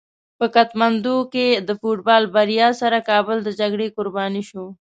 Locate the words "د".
1.67-1.69, 3.43-3.49